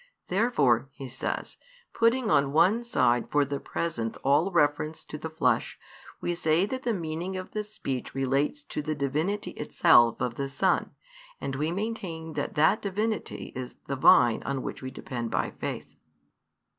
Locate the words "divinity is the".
12.81-13.95